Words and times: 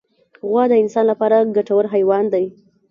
غوا 0.49 0.63
د 0.69 0.73
انسان 0.83 1.05
لپاره 1.11 1.47
ګټور 1.57 1.85
حیوان 1.93 2.25
دی. 2.33 2.45